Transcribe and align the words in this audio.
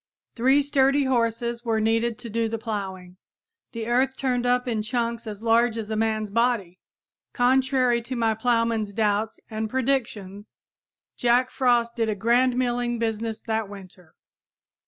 Three 0.33 0.63
sturdy 0.63 1.03
horses 1.03 1.63
were 1.63 1.79
needed 1.79 2.17
to 2.17 2.29
do 2.31 2.49
the 2.49 2.57
plowing. 2.57 3.17
The 3.71 3.85
earth 3.85 4.17
turned 4.17 4.47
up 4.47 4.67
in 4.67 4.81
chunks 4.81 5.27
as 5.27 5.43
large 5.43 5.77
as 5.77 5.91
a 5.91 5.95
man's 5.95 6.31
body. 6.31 6.79
Contrary 7.33 8.01
to 8.01 8.15
my 8.15 8.33
plowman's 8.33 8.95
doubts 8.95 9.39
and 9.47 9.69
predictions, 9.69 10.57
Jack 11.15 11.51
Frost 11.51 11.95
did 11.95 12.09
a 12.09 12.15
grand 12.15 12.57
milling 12.57 12.97
business 12.97 13.41
that 13.41 13.69
winter! 13.69 14.15